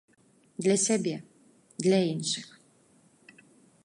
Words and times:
Для 0.65 0.77
сябе, 0.85 1.13
для 1.87 1.99
іншых. 2.13 2.47